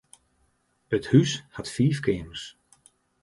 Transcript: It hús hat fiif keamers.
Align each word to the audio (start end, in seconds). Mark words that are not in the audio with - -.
It 0.95 1.05
hús 1.11 1.31
hat 1.55 1.69
fiif 1.75 1.99
keamers. 2.05 2.43